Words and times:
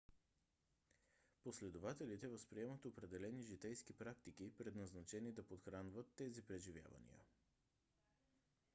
последователите 1.43 2.27
възприемат 2.31 2.85
определени 2.85 3.43
житейски 3.43 3.93
практики 3.93 4.51
предназначени 4.57 5.31
да 5.31 5.43
подхранват 5.47 6.11
тези 6.17 6.41
преживявания 6.45 7.19